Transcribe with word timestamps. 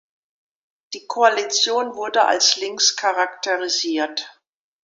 Die 0.93 1.05
Koalition 1.05 1.93
wurde 1.93 2.25
als 2.25 2.55
links 2.55 2.95
charakterisiert. 2.95 4.41